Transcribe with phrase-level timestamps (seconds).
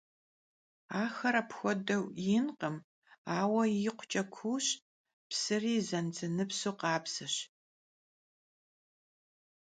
[1.01, 2.75] Axer apxuedeu yinkhım,
[3.37, 4.65] aue yikhuç'e kuuş,
[5.29, 7.35] psıri zenzenıpsu khabzeş.